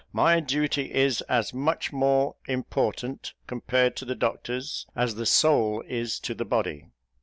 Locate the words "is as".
0.91-1.53